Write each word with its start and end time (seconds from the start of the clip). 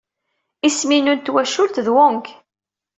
Isem-inu 0.67 1.13
n 1.15 1.19
twacult 1.25 1.77
d 1.85 1.87
Wang. 1.95 2.25